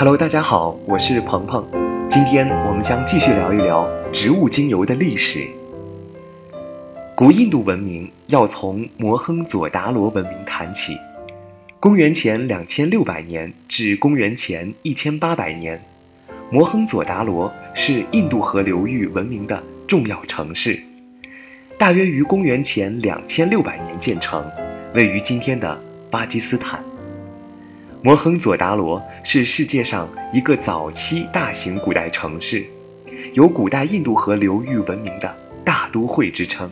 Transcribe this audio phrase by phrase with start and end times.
[0.00, 1.66] Hello，大家好，我是鹏鹏。
[2.08, 5.44] 今天我们将继续聊一聊植物精油的历史。
[7.16, 10.96] 古印度文明要从摩亨佐达罗文明谈起。
[11.80, 15.82] 公元前两千六百年至公元前一千八百年，
[16.48, 20.80] 摩亨佐达罗是印度河流域文明的重要城市，
[21.76, 24.48] 大约于公元前两千六百年建成，
[24.94, 25.76] 位于今天的
[26.08, 26.80] 巴基斯坦。
[28.00, 32.64] 摩亨佐达罗是世界上一个早期大型古代城市，
[33.32, 35.34] 有古代印度河流域文明的
[35.64, 36.70] 大都会之称。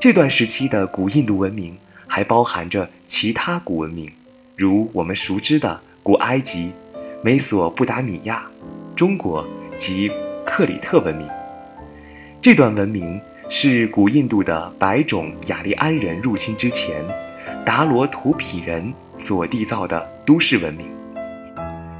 [0.00, 1.76] 这段时期的古印度文明
[2.06, 4.10] 还包含着其他古文明，
[4.56, 6.72] 如我们熟知的古埃及、
[7.22, 8.42] 美索不达米亚、
[8.96, 10.10] 中国及
[10.46, 11.28] 克里特文明。
[12.40, 13.20] 这段文明
[13.50, 17.04] 是古印度的白种雅利安人入侵之前，
[17.64, 18.92] 达罗图匹人。
[19.20, 20.86] 所缔造的都市文明，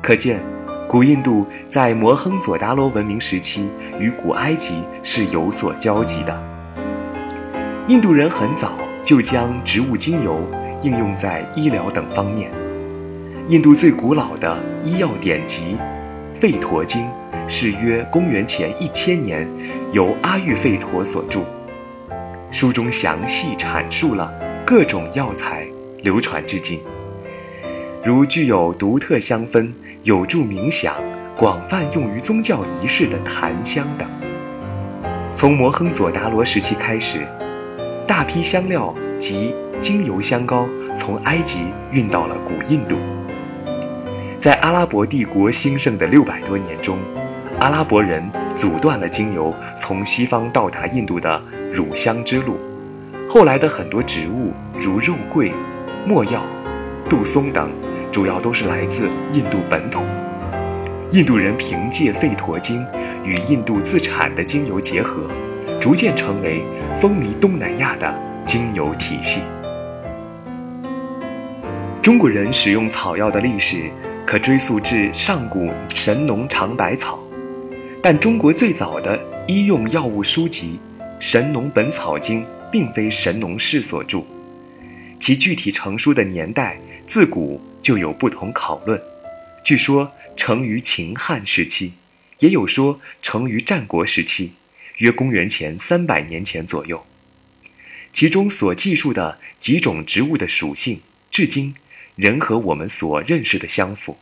[0.02, 0.41] 可见，
[0.89, 6.42] 古印度在摩亨佐达罗文明时期与古埃及是有所交集的。
[7.89, 8.72] 印度人很早
[9.05, 10.41] 就将植物精油
[10.80, 12.50] 应用在医疗等方面。
[13.48, 15.77] 印度最古老的医药典籍
[16.41, 17.02] 《吠陀经》
[17.47, 19.47] 是约公元前一千年
[19.92, 21.41] 由阿育吠陀所著，
[22.50, 24.33] 书中详细阐述了
[24.71, 25.67] 各种药材，
[26.01, 26.79] 流传至今。
[28.05, 29.69] 如具有独特香氛、
[30.05, 30.95] 有助冥想、
[31.37, 34.09] 广泛用于宗教仪式的檀香等。
[35.35, 37.27] 从摩亨佐达罗时期开始，
[38.07, 42.95] 大批香料及精油香膏从埃及运到了古印度。
[44.39, 46.97] 在阿拉伯帝国兴盛的六百多年中，
[47.59, 48.23] 阿拉伯人
[48.55, 52.57] 阻断了精油从西方到达印度的乳香之路。
[53.33, 55.52] 后来的很多植物，如肉桂、
[56.05, 56.42] 没药、
[57.08, 57.70] 杜松等。
[58.11, 60.02] 主要都是来自印度本土。
[61.13, 62.85] 印度人凭借《吠陀经》
[63.24, 65.30] 与印度自产的精油结合，
[65.80, 66.64] 逐渐成为
[66.96, 68.13] 风靡东南亚的
[68.45, 69.42] 精油体系。
[72.02, 73.89] 中国人使用草药的历史
[74.27, 77.23] 可追溯至上古神农尝百草，
[78.02, 79.17] 但中国最早的
[79.47, 80.80] 医用药物书籍
[81.20, 82.42] 《神农本草经》
[82.73, 84.25] 并非神农氏所著，
[85.20, 87.61] 其具体成书的年代自古。
[87.83, 89.01] 就有不同讨论，
[89.64, 91.95] 据说成于秦汉时期，
[92.41, 94.53] 也有说成于战国时期，
[94.98, 97.07] 约公元前三百年前左右。
[98.13, 101.75] 其中所记述的几种植物的属性，至今
[102.17, 104.13] 仍和我们所认识的相符。《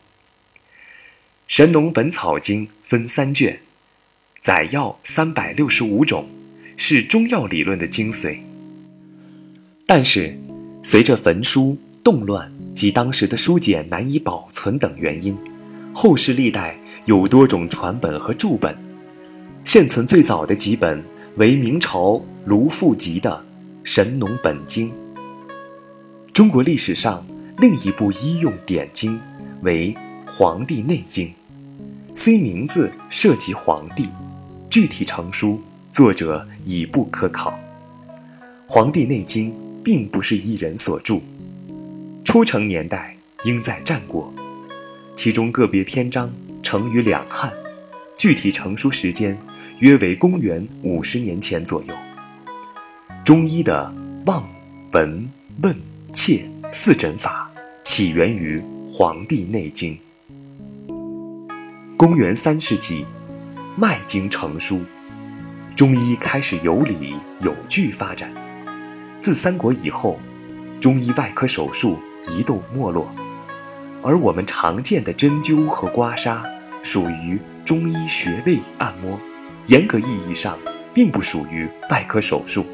[1.48, 3.60] 神农本草经》分三卷，
[4.40, 6.28] 载药三百六十五种，
[6.78, 8.38] 是中药理论的精髓。
[9.84, 10.34] 但是，
[10.82, 12.50] 随着焚书动乱。
[12.78, 15.36] 及当时的书简难以保存等原因，
[15.92, 18.72] 后世历代有多种传本和注本，
[19.64, 21.02] 现存最早的几本
[21.38, 23.32] 为明朝卢富集的
[23.82, 24.88] 《神农本经》。
[26.32, 29.18] 中国历史上另一部医用典经
[29.62, 29.92] 为
[30.30, 31.26] 《黄帝内经》，
[32.14, 34.06] 虽名字涉及黄帝，
[34.70, 35.60] 具体成书
[35.90, 37.50] 作者已不可考。
[38.68, 39.50] 《黄帝内经》
[39.82, 41.20] 并不是一人所著。
[42.24, 44.32] 初成年代应在战国，
[45.16, 46.30] 其中个别篇章
[46.62, 47.50] 成于两汉，
[48.18, 49.36] 具体成书时间
[49.78, 51.94] 约为公元五十年前左右。
[53.24, 53.92] 中医的
[54.26, 54.46] 望、
[54.92, 55.26] 闻、
[55.62, 55.74] 问、
[56.12, 57.50] 切四诊法
[57.82, 58.60] 起源于
[58.92, 59.98] 《黄帝内经》。
[61.96, 63.06] 公元三世纪，
[63.74, 64.80] 脉经成书，
[65.78, 68.28] 中医开始有理有据发展。
[69.20, 70.18] 自三国以后，
[70.80, 71.96] 中医外科手术。
[72.36, 73.08] 移动没落，
[74.02, 76.42] 而我们常见的针灸和刮痧
[76.82, 79.18] 属于中医穴位按摩，
[79.66, 80.58] 严格意义上
[80.92, 82.66] 并不属于外科手术。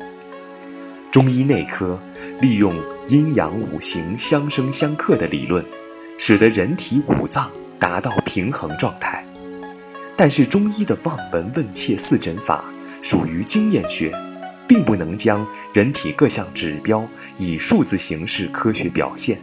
[1.13, 2.01] 中医内科
[2.41, 2.75] 利用
[3.07, 5.65] 阴阳五行相生相克的理论，
[6.19, 7.49] 使得人体五脏
[7.79, 9.25] 达到平衡状态。
[10.17, 12.65] 但是中医的望闻问切四诊法
[13.05, 14.11] 属于经验学。
[14.67, 17.07] 并不能将人体各项指标
[17.37, 19.39] 以数字形式科学表现，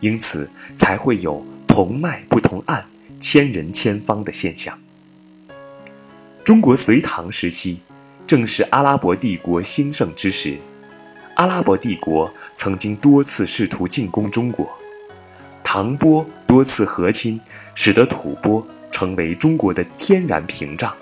[0.00, 2.84] 因此才会有同脉不同案、
[3.20, 4.76] 千人千方的现象。
[6.44, 7.78] 中国隋唐时期，
[8.26, 10.58] 正是阿拉伯帝国兴盛之时，
[11.34, 14.68] 阿拉伯帝国曾经多次试图进攻中国，
[15.62, 17.40] 唐波多次和亲，
[17.76, 20.92] 使得吐蕃成为中国的天然屏障。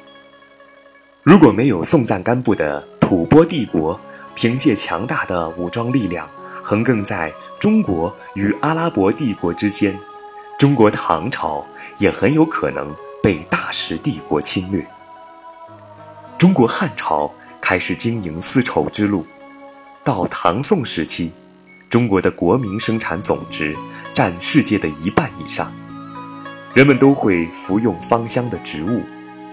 [1.27, 2.87] 如果没有宋赞干布的。
[3.01, 3.99] 吐蕃帝国
[4.35, 6.29] 凭借强大的武装力量，
[6.61, 9.97] 横亘在中国与阿拉伯帝国之间，
[10.59, 11.65] 中国唐朝
[11.99, 12.93] 也很有可能
[13.23, 14.85] 被大食帝国侵略。
[16.37, 19.25] 中国汉朝开始经营丝绸之路，
[20.03, 21.31] 到唐宋时期，
[21.89, 23.77] 中国的国民生产总值
[24.13, 25.73] 占世界的一半以上。
[26.75, 29.03] 人们都会服用芳香的植物，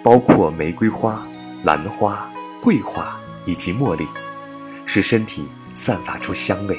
[0.04, 1.24] 包括玫瑰花、
[1.63, 2.30] 兰花、
[2.62, 4.06] 桂花以及茉莉，
[4.86, 6.77] 使身体散发出香味。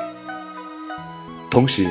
[1.51, 1.89] 同时，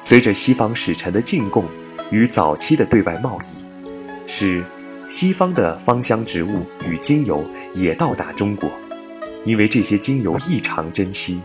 [0.00, 1.64] 随着西方使臣的进贡
[2.10, 3.64] 与早期的对外贸易，
[4.26, 4.64] 使
[5.08, 7.44] 西方的芳香植物与精油
[7.74, 8.70] 也到达中国。
[9.44, 11.40] 因为这些精油异常珍稀，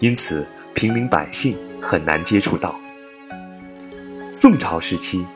[0.00, 2.78] 因此平民百姓很难接触到。
[4.30, 5.26] 宋朝时期，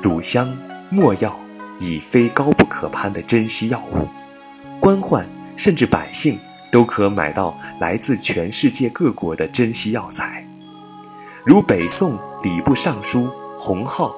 [0.00, 0.56] 乳香、
[0.90, 1.38] 没药
[1.78, 4.08] 已非高不可攀的珍稀药物，
[4.80, 5.24] 官宦
[5.56, 6.38] 甚至百姓
[6.72, 10.42] 都可买到来自全世界各国的珍稀药材。
[11.44, 14.14] 如北宋礼部尚书洪浩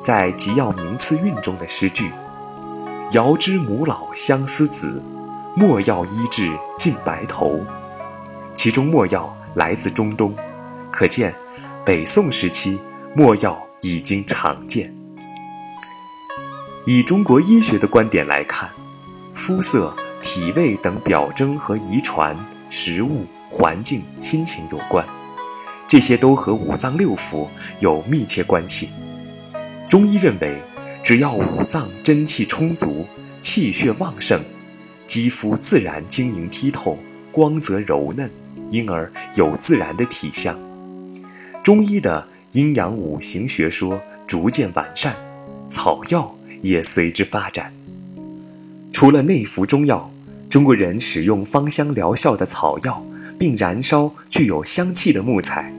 [0.00, 2.10] 在《集要名次韵》中的诗句
[3.12, 5.02] ：“遥知母老相思子，
[5.54, 7.60] 莫药医治尽白头。”
[8.54, 10.34] 其中莫药来自中东，
[10.90, 11.34] 可见
[11.84, 12.78] 北宋时期
[13.14, 14.94] 莫药已经常见。
[16.86, 18.70] 以中国医学的观点来看，
[19.34, 19.94] 肤色、
[20.26, 22.36] 体味等表征和遗传、
[22.68, 25.06] 食物、环境、心情有关。
[25.86, 27.46] 这些都和五脏六腑
[27.78, 28.88] 有密切关系。
[29.88, 30.58] 中医认为，
[31.00, 33.06] 只要五脏真气充足、
[33.40, 34.42] 气血旺盛，
[35.06, 36.98] 肌肤自然晶莹剔透、
[37.30, 38.28] 光泽柔嫩，
[38.72, 40.58] 因而有自然的体相。
[41.62, 45.14] 中医的阴阳五行学说逐渐完善，
[45.68, 47.72] 草药也随之发展。
[48.92, 50.10] 除了内服中药，
[50.48, 53.04] 中国人使用芳香疗效的草药。
[53.38, 55.70] 并燃烧具有香气的木材，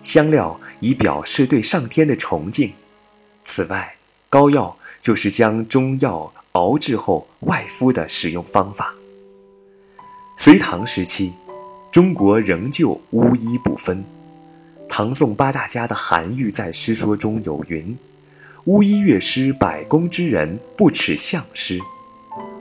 [0.00, 2.72] 香料以表示对上天的崇敬。
[3.44, 3.96] 此外，
[4.30, 8.94] 膏药就是将中药熬制后外敷的使用方法。
[10.38, 11.34] 隋唐时期，
[11.92, 14.02] 中国仍旧巫医不分。
[14.88, 17.94] 唐宋八大家的韩愈在诗说中有云
[18.64, 21.78] ：“巫医乐师百工之人不耻相师。”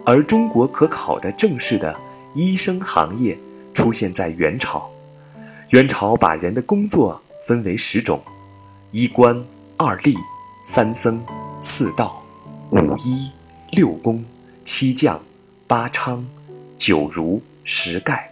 [0.05, 1.95] 而中国可考的正式的
[2.33, 3.37] 医生行业。
[3.75, 4.89] 出现在元朝，
[5.71, 8.23] 元朝把人的工作分为十种：
[8.91, 9.43] 一官、
[9.75, 10.15] 二吏、
[10.65, 11.21] 三僧、
[11.61, 12.23] 四道、
[12.71, 13.29] 五医、
[13.71, 14.23] 六公、
[14.63, 15.21] 七将、
[15.67, 16.23] 八娼、
[16.77, 18.23] 九儒、十丐。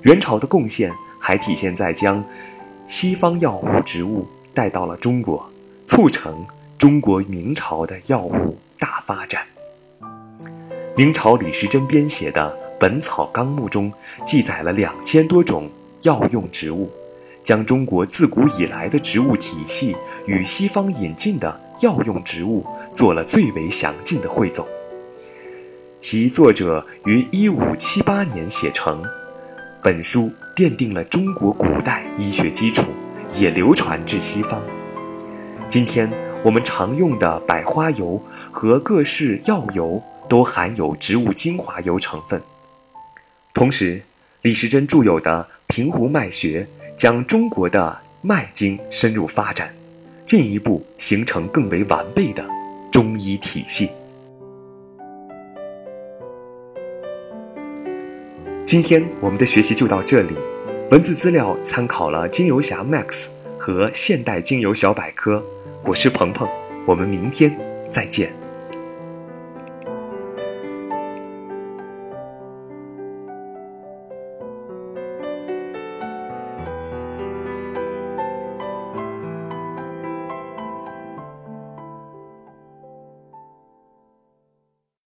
[0.00, 2.24] 元朝的贡献还体现在将
[2.86, 5.46] 西方药物植物带到了中国，
[5.86, 6.46] 促成
[6.78, 9.44] 中国明朝的药物大发展。
[10.94, 12.58] 明朝李时珍编写的。
[12.84, 13.92] 《本草纲目》中
[14.26, 15.70] 记载了两千多种
[16.02, 16.90] 药用植物，
[17.40, 19.94] 将中国自古以来的植物体系
[20.26, 24.66] 与西方引进的药用植物做了最为详尽的汇总。
[26.00, 29.00] 其作者于一五七八年写成，
[29.80, 32.82] 本书奠定了中国古代医学基础，
[33.38, 34.60] 也流传至西方。
[35.68, 36.10] 今天
[36.44, 42.40] 我们常用的百花油和各式药油都含有植物精华油成分。
[43.52, 44.00] 同时，
[44.40, 49.74] 李时珍著有的《平湖脉学》将中国的脉经深入发展，
[50.24, 52.42] 进一步形成更为完备的
[52.90, 53.90] 中医体系。
[58.64, 60.34] 今天我们的学习就到这里，
[60.90, 65.44] 文字资料参考了精油侠 Max 和现代精油小百科。
[65.84, 66.48] 我是鹏鹏，
[66.86, 67.54] 我们明天
[67.90, 68.41] 再见。